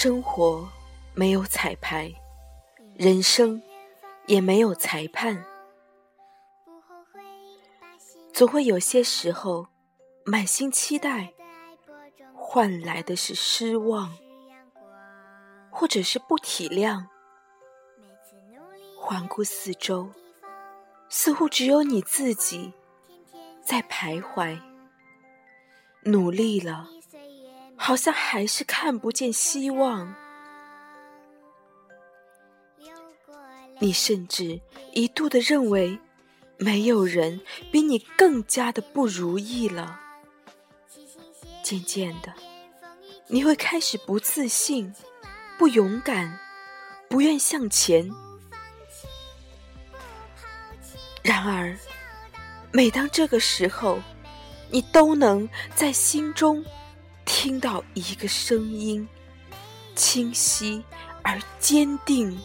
[0.00, 0.64] 生活
[1.12, 2.14] 没有彩排，
[2.94, 3.60] 人生
[4.26, 5.44] 也没有裁判。
[8.32, 9.66] 总会有些时候，
[10.24, 11.34] 满心期待，
[12.32, 14.16] 换来的是失望，
[15.68, 17.04] 或者是不体谅。
[18.96, 20.12] 环顾四周，
[21.08, 22.72] 似乎只有你自己
[23.60, 24.60] 在徘徊。
[26.04, 26.88] 努力了，
[27.88, 30.14] 好像还是看不见希望。
[33.78, 34.60] 你甚至
[34.92, 35.98] 一度的认为，
[36.58, 37.40] 没有人
[37.72, 39.98] 比你更加的不如意了。
[41.62, 42.30] 渐渐的，
[43.26, 44.94] 你会开始不自信、
[45.56, 46.38] 不勇敢、
[47.08, 48.06] 不愿向前。
[51.22, 51.74] 然而，
[52.70, 53.98] 每当这个时候，
[54.70, 56.62] 你都能在心中
[57.40, 59.08] 听到一个声音，
[59.94, 60.82] 清晰
[61.22, 62.36] 而坚定。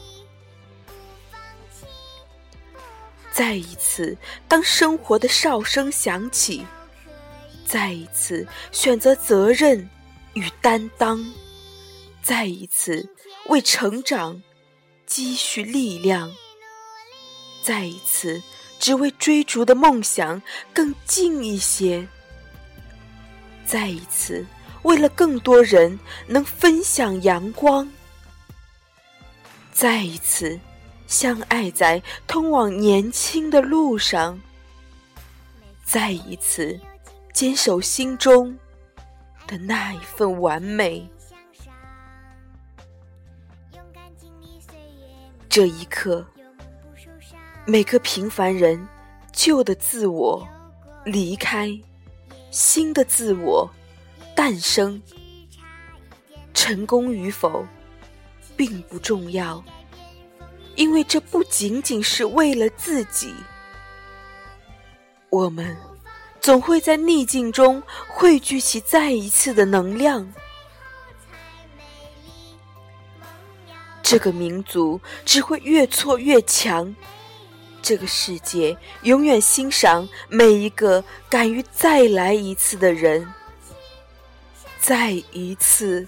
[3.32, 4.16] 再一次，
[4.48, 6.64] 当生活的哨声响起，
[7.66, 9.90] 再一次选择责任
[10.36, 11.26] 与担当，
[12.22, 13.10] 再一次
[13.48, 14.44] 为成长
[15.08, 16.32] 积蓄力量，
[17.64, 18.44] 再一次。
[18.80, 20.42] 只为追逐的梦想
[20.74, 22.06] 更近一些，
[23.66, 24.46] 再一次
[24.84, 27.90] 为了更多人能分享阳光，
[29.72, 30.60] 再一次
[31.08, 34.40] 相爱在通往年轻的路上，
[35.84, 36.80] 再一次
[37.34, 38.58] 坚守心中
[39.48, 41.10] 的那一份完美。
[45.50, 46.26] 这一刻。
[47.66, 48.86] 每个平凡人，
[49.32, 50.46] 旧的自我
[51.06, 51.70] 离开，
[52.52, 53.70] 新的自我
[54.36, 55.02] 诞生。
[56.54, 57.66] 成功与否
[58.56, 59.62] 并不重要，
[60.76, 63.34] 因为这不仅仅是为了自己。
[65.30, 65.76] 我们
[66.40, 70.32] 总会在逆境中汇聚起再一次的能量。
[74.04, 76.96] 这个民族只会越挫越强。
[77.82, 83.28] 这个世界永远欣赏每一个敢于再来一次的人，
[84.84, 86.06] 再一次。